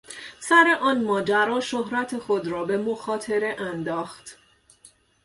[0.39, 4.37] سر آن ماجرا شهرت خود را به مخاطره انداخت.